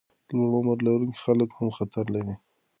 لوړ 0.35 0.49
عمر 0.59 0.77
لرونکي 0.87 1.19
خلک 1.25 1.49
هم 1.57 1.69
خطر 1.77 2.05
لري. 2.15 2.35